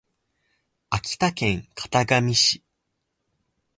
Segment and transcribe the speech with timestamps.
[0.89, 2.63] 秋田県潟上市